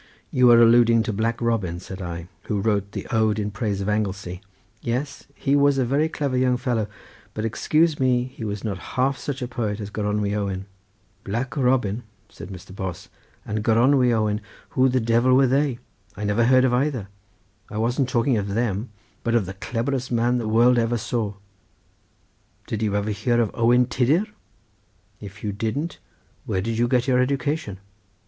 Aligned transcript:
"You 0.31 0.49
are 0.49 0.59
alluding 0.59 1.03
to 1.03 1.13
Black 1.13 1.39
Robin," 1.39 1.79
said 1.79 2.01
I, 2.01 2.27
"who 2.45 2.59
wrote 2.59 2.93
the 2.93 3.05
ode 3.11 3.37
in 3.37 3.51
praise 3.51 3.81
of 3.81 3.87
Anglesey—yes, 3.89 5.25
he 5.35 5.55
was 5.55 5.77
a 5.77 5.85
very 5.85 6.09
clever 6.09 6.35
young 6.35 6.57
fellow, 6.57 6.87
but 7.35 7.45
excuse 7.45 7.99
me, 7.99 8.23
he 8.23 8.43
was 8.43 8.63
not 8.63 8.79
half 8.97 9.19
such 9.19 9.43
a 9.43 9.47
poet 9.47 9.79
as 9.79 9.91
Gronwy 9.91 10.33
Owen." 10.33 10.65
"Black 11.23 11.55
Robin," 11.55 12.01
said 12.29 12.49
Mr. 12.49 12.75
Bos, 12.75 13.09
"and 13.45 13.63
Gronow 13.63 14.03
Owen, 14.11 14.41
who 14.69 14.89
the 14.89 14.99
Devil 14.99 15.35
were 15.35 15.45
they? 15.45 15.77
I 16.17 16.23
never 16.23 16.45
heard 16.45 16.65
of 16.65 16.73
either. 16.73 17.07
I 17.69 17.77
wasn't 17.77 18.09
talking 18.09 18.37
of 18.37 18.47
them, 18.55 18.89
but 19.23 19.35
of 19.35 19.45
the 19.45 19.53
clebberest 19.53 20.11
man 20.11 20.39
the 20.39 20.47
world 20.47 20.79
ever 20.79 20.97
saw. 20.97 21.35
Did 22.65 22.81
you 22.81 22.89
never 22.89 23.11
hear 23.11 23.39
of 23.39 23.51
Owen 23.53 23.85
Tiddir? 23.85 24.25
If 25.19 25.43
you 25.43 25.51
didn't, 25.51 25.99
where 26.47 26.61
did 26.61 26.79
you 26.79 26.87
get 26.87 27.07
your 27.07 27.19
education?" 27.19 27.77